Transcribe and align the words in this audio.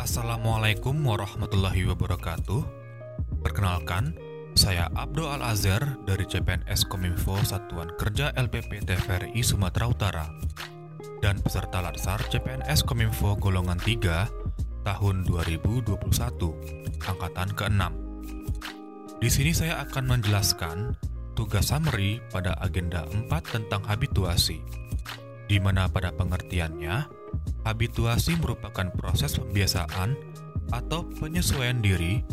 Assalamualaikum 0.00 0.96
warahmatullahi 1.04 1.84
wabarakatuh. 1.92 2.64
Perkenalkan, 3.44 4.16
saya 4.56 4.88
Abdo 4.96 5.28
Al 5.28 5.44
Azhar 5.44 6.00
dari 6.08 6.24
CPNS 6.24 6.88
Kominfo 6.88 7.36
Satuan 7.44 7.92
Kerja 8.00 8.32
LPP 8.32 8.80
TVRI 8.80 9.44
Sumatera 9.44 9.92
Utara 9.92 10.24
dan 11.20 11.36
peserta 11.44 11.84
Latsar 11.84 12.16
CPNS 12.32 12.80
Kominfo 12.88 13.36
golongan 13.36 13.76
3 13.76 14.88
tahun 14.88 15.28
2021, 15.28 15.92
angkatan 17.04 17.48
ke-6. 17.52 17.82
Di 19.20 19.28
sini 19.28 19.52
saya 19.52 19.84
akan 19.84 20.16
menjelaskan 20.16 20.96
tugas 21.36 21.68
summary 21.68 22.24
pada 22.32 22.56
agenda 22.64 23.04
4 23.04 23.28
tentang 23.52 23.84
habituasi, 23.84 24.64
di 25.44 25.60
mana 25.60 25.92
pada 25.92 26.08
pengertiannya 26.16 27.19
Habituasi 27.66 28.40
merupakan 28.40 28.88
proses 28.94 29.36
pembiasaan 29.36 30.16
atau 30.70 31.04
penyesuaian 31.18 31.82
diri 31.82 32.24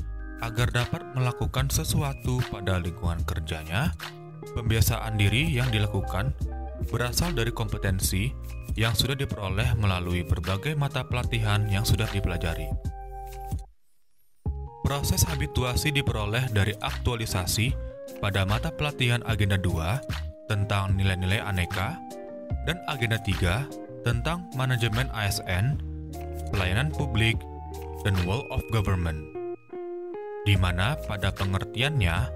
agar 0.46 0.70
dapat 0.70 1.02
melakukan 1.18 1.68
sesuatu 1.68 2.38
pada 2.54 2.78
lingkungan 2.78 3.22
kerjanya. 3.26 3.94
Pembiasaan 4.54 5.18
diri 5.18 5.50
yang 5.50 5.68
dilakukan 5.74 6.34
berasal 6.90 7.34
dari 7.34 7.50
kompetensi 7.50 8.30
yang 8.78 8.94
sudah 8.94 9.18
diperoleh 9.18 9.74
melalui 9.82 10.22
berbagai 10.22 10.78
mata 10.78 11.02
pelatihan 11.02 11.66
yang 11.68 11.82
sudah 11.82 12.06
dipelajari. 12.14 12.70
Proses 14.86 15.26
habituasi 15.28 15.92
diperoleh 15.92 16.48
dari 16.54 16.72
aktualisasi 16.80 17.76
pada 18.24 18.48
mata 18.48 18.72
pelatihan 18.72 19.20
agenda 19.28 19.60
2 19.60 20.48
tentang 20.48 20.96
nilai-nilai 20.96 21.44
aneka 21.44 22.00
dan 22.64 22.80
agenda 22.88 23.20
3 23.20 23.87
tentang 24.08 24.48
manajemen 24.56 25.12
ASN, 25.12 25.84
pelayanan 26.56 26.88
publik, 26.96 27.36
dan 28.08 28.16
world 28.24 28.48
of 28.56 28.64
government. 28.72 29.20
Di 30.48 30.56
mana 30.56 30.96
pada 31.12 31.36
pengertiannya, 31.36 32.32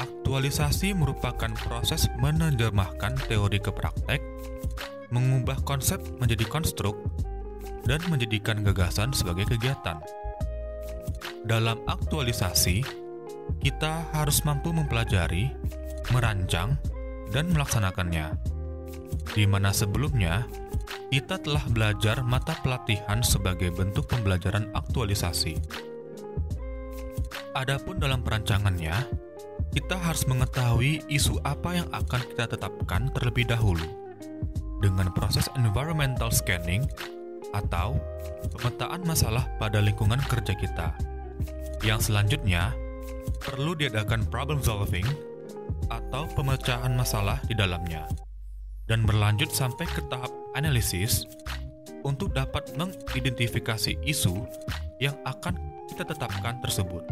aktualisasi 0.00 0.96
merupakan 0.96 1.52
proses 1.60 2.08
menerjemahkan 2.24 3.20
teori 3.28 3.60
ke 3.60 3.68
praktek, 3.68 4.24
mengubah 5.12 5.60
konsep 5.68 6.00
menjadi 6.24 6.48
konstruk, 6.48 6.96
dan 7.84 8.00
menjadikan 8.08 8.64
gagasan 8.64 9.12
sebagai 9.12 9.44
kegiatan. 9.44 10.00
Dalam 11.44 11.84
aktualisasi, 11.84 12.80
kita 13.60 14.08
harus 14.16 14.40
mampu 14.48 14.72
mempelajari, 14.72 15.52
merancang, 16.16 16.80
dan 17.28 17.52
melaksanakannya. 17.52 18.40
Di 19.36 19.44
mana 19.44 19.68
sebelumnya 19.68 20.48
kita 21.14 21.38
telah 21.38 21.62
belajar 21.70 22.20
mata 22.26 22.58
pelatihan 22.60 23.22
sebagai 23.22 23.70
bentuk 23.70 24.10
pembelajaran 24.10 24.66
aktualisasi. 24.74 25.58
Adapun 27.54 28.02
dalam 28.02 28.18
perancangannya, 28.26 29.06
kita 29.70 29.94
harus 29.94 30.26
mengetahui 30.26 31.06
isu 31.06 31.38
apa 31.46 31.78
yang 31.78 31.88
akan 31.94 32.22
kita 32.34 32.50
tetapkan 32.50 33.14
terlebih 33.14 33.46
dahulu 33.46 33.86
dengan 34.82 35.14
proses 35.14 35.46
environmental 35.54 36.34
scanning 36.34 36.82
atau 37.54 37.94
pemetaan 38.58 39.06
masalah 39.06 39.46
pada 39.62 39.78
lingkungan 39.78 40.18
kerja 40.26 40.54
kita. 40.58 40.98
Yang 41.86 42.10
selanjutnya, 42.10 42.74
perlu 43.38 43.78
diadakan 43.78 44.26
problem 44.26 44.58
solving 44.58 45.06
atau 45.94 46.26
pemecahan 46.34 46.90
masalah 46.90 47.38
di 47.46 47.54
dalamnya 47.54 48.08
dan 48.84 49.08
berlanjut 49.08 49.48
sampai 49.48 49.88
ke 49.88 50.04
tahap 50.12 50.30
analisis 50.52 51.24
untuk 52.04 52.36
dapat 52.36 52.68
mengidentifikasi 52.76 53.96
isu 54.04 54.44
yang 55.00 55.16
akan 55.24 55.56
kita 55.88 56.04
tetapkan 56.04 56.60
tersebut. 56.60 57.04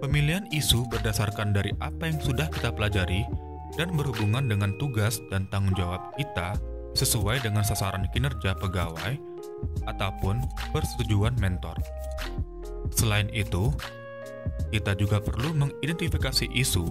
Pemilihan 0.00 0.44
isu 0.52 0.84
berdasarkan 0.88 1.52
dari 1.56 1.72
apa 1.80 2.08
yang 2.08 2.20
sudah 2.20 2.48
kita 2.52 2.72
pelajari 2.72 3.24
dan 3.76 3.92
berhubungan 3.92 4.44
dengan 4.44 4.76
tugas 4.76 5.20
dan 5.32 5.48
tanggung 5.48 5.76
jawab 5.76 6.12
kita 6.16 6.56
sesuai 6.94 7.42
dengan 7.42 7.66
sasaran 7.66 8.06
kinerja 8.12 8.54
pegawai 8.60 9.18
ataupun 9.88 10.44
persetujuan 10.70 11.34
mentor. 11.40 11.74
Selain 12.94 13.26
itu, 13.34 13.74
kita 14.70 14.94
juga 14.94 15.18
perlu 15.18 15.56
mengidentifikasi 15.56 16.46
isu 16.54 16.86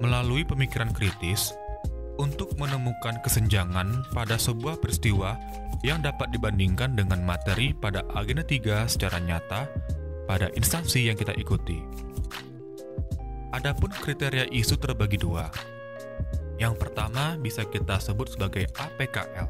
melalui 0.00 0.46
pemikiran 0.46 0.92
kritis 0.92 1.52
untuk 2.16 2.56
menemukan 2.56 3.20
kesenjangan 3.20 4.04
pada 4.12 4.36
sebuah 4.40 4.80
peristiwa 4.80 5.36
yang 5.84 6.00
dapat 6.00 6.32
dibandingkan 6.32 6.96
dengan 6.96 7.20
materi 7.22 7.76
pada 7.76 8.02
agenda 8.16 8.42
3 8.42 8.88
secara 8.88 9.20
nyata 9.20 9.68
pada 10.26 10.50
instansi 10.58 11.06
yang 11.06 11.16
kita 11.16 11.32
ikuti. 11.38 11.80
Adapun 13.54 13.88
kriteria 13.88 14.50
isu 14.52 14.76
terbagi 14.76 15.16
dua. 15.16 15.48
Yang 16.60 16.76
pertama 16.82 17.38
bisa 17.40 17.64
kita 17.64 17.96
sebut 18.02 18.34
sebagai 18.34 18.68
APKL. 18.74 19.48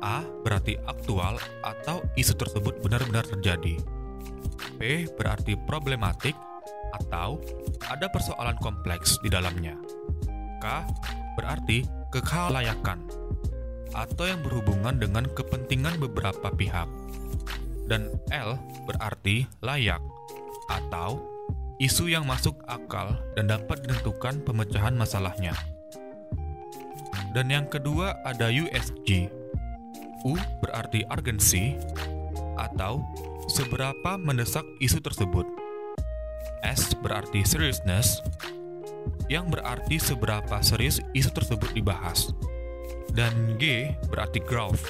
A 0.00 0.22
berarti 0.44 0.78
aktual 0.86 1.36
atau 1.66 2.04
isu 2.14 2.36
tersebut 2.38 2.78
benar-benar 2.80 3.26
terjadi. 3.26 3.76
P 4.76 5.08
berarti 5.12 5.58
problematik 5.66 6.36
atau 6.94 7.42
ada 7.90 8.06
persoalan 8.08 8.56
kompleks 8.62 9.18
di 9.20 9.28
dalamnya. 9.28 9.74
K 10.62 10.64
berarti 11.36 11.84
kekhalayakan 12.10 13.04
atau 13.92 14.24
yang 14.28 14.40
berhubungan 14.42 14.96
dengan 14.96 15.24
kepentingan 15.30 16.00
beberapa 16.00 16.48
pihak. 16.52 16.88
Dan 17.86 18.10
L 18.34 18.58
berarti 18.88 19.46
layak 19.62 20.02
atau 20.66 21.22
isu 21.78 22.10
yang 22.10 22.26
masuk 22.26 22.58
akal 22.66 23.14
dan 23.38 23.46
dapat 23.46 23.86
ditentukan 23.86 24.42
pemecahan 24.42 24.96
masalahnya. 24.96 25.54
Dan 27.30 27.52
yang 27.52 27.68
kedua 27.68 28.16
ada 28.24 28.48
USG. 28.48 29.28
U 30.26 30.34
berarti 30.64 31.06
urgency 31.06 31.76
atau 32.58 33.04
seberapa 33.46 34.18
mendesak 34.18 34.64
isu 34.82 34.98
tersebut. 34.98 35.46
S 36.64 36.96
berarti 36.98 37.46
seriousness 37.46 38.24
yang 39.26 39.50
berarti 39.50 39.98
seberapa 39.98 40.62
serius 40.62 41.02
isu 41.12 41.30
tersebut 41.34 41.70
dibahas. 41.74 42.30
Dan 43.10 43.56
G 43.56 43.94
berarti 44.12 44.44
growth, 44.44 44.86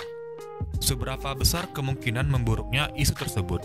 seberapa 0.82 1.32
besar 1.36 1.70
kemungkinan 1.72 2.26
memburuknya 2.26 2.90
isu 2.98 3.14
tersebut. 3.14 3.62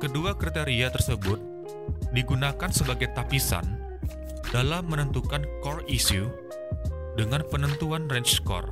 Kedua 0.00 0.32
kriteria 0.38 0.88
tersebut 0.88 1.36
digunakan 2.16 2.70
sebagai 2.72 3.12
tapisan 3.12 3.64
dalam 4.50 4.88
menentukan 4.88 5.44
core 5.60 5.84
issue 5.86 6.26
dengan 7.14 7.44
penentuan 7.52 8.08
range 8.08 8.40
score, 8.40 8.66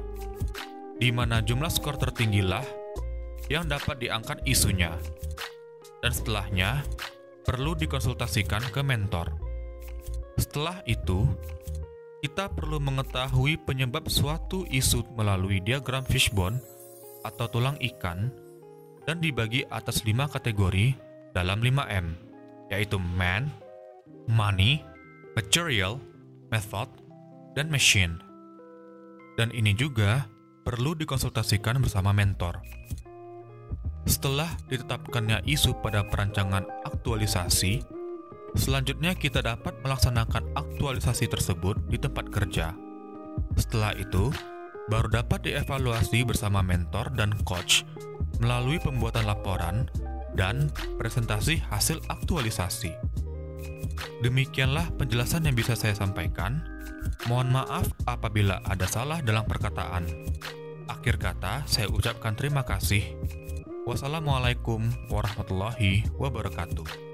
di 0.96 1.12
mana 1.12 1.44
jumlah 1.44 1.70
skor 1.70 2.00
tertinggilah 2.00 2.64
yang 3.52 3.68
dapat 3.68 4.00
diangkat 4.00 4.40
isunya, 4.48 4.96
dan 6.00 6.12
setelahnya 6.12 6.82
perlu 7.44 7.76
dikonsultasikan 7.76 8.64
ke 8.72 8.80
mentor. 8.84 9.47
Setelah 10.38 10.86
itu, 10.86 11.26
kita 12.22 12.46
perlu 12.50 12.78
mengetahui 12.78 13.58
penyebab 13.66 14.06
suatu 14.06 14.62
isu 14.70 15.02
melalui 15.18 15.58
diagram 15.58 16.06
fishbone 16.06 16.62
atau 17.26 17.50
tulang 17.50 17.74
ikan 17.82 18.30
dan 19.02 19.18
dibagi 19.18 19.66
atas 19.66 20.06
lima 20.06 20.30
kategori 20.30 20.94
dalam 21.34 21.58
5M, 21.58 22.14
yaitu 22.70 23.02
man, 23.02 23.50
money, 24.30 24.78
material, 25.34 25.98
method, 26.54 26.86
dan 27.58 27.66
machine. 27.66 28.22
Dan 29.34 29.50
ini 29.50 29.74
juga 29.74 30.26
perlu 30.62 30.94
dikonsultasikan 30.94 31.82
bersama 31.82 32.14
mentor. 32.14 32.62
Setelah 34.06 34.50
ditetapkannya 34.70 35.46
isu 35.46 35.78
pada 35.82 36.02
perancangan 36.06 36.66
aktualisasi, 36.86 37.97
Selanjutnya 38.56 39.12
kita 39.12 39.44
dapat 39.44 39.76
melaksanakan 39.84 40.56
aktualisasi 40.56 41.28
tersebut 41.28 41.76
di 41.90 42.00
tempat 42.00 42.32
kerja. 42.32 42.72
Setelah 43.58 43.92
itu, 43.98 44.32
baru 44.88 45.10
dapat 45.12 45.44
dievaluasi 45.44 46.24
bersama 46.24 46.64
mentor 46.64 47.12
dan 47.12 47.36
coach 47.44 47.84
melalui 48.40 48.80
pembuatan 48.80 49.28
laporan 49.28 49.90
dan 50.38 50.70
presentasi 50.96 51.60
hasil 51.68 51.98
aktualisasi. 52.08 52.94
Demikianlah 54.22 54.90
penjelasan 54.94 55.46
yang 55.46 55.54
bisa 55.58 55.74
saya 55.74 55.94
sampaikan. 55.94 56.62
Mohon 57.26 57.62
maaf 57.62 57.86
apabila 58.06 58.62
ada 58.62 58.86
salah 58.86 59.18
dalam 59.22 59.46
perkataan. 59.46 60.06
Akhir 60.86 61.18
kata, 61.18 61.66
saya 61.66 61.90
ucapkan 61.90 62.34
terima 62.38 62.62
kasih. 62.62 63.02
Wassalamualaikum 63.84 64.84
warahmatullahi 65.10 66.06
wabarakatuh. 66.16 67.07